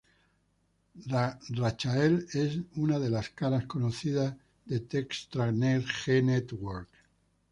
[1.59, 4.33] Rachael es una de las caras conocidas
[4.65, 6.89] de "Telstra Next G network".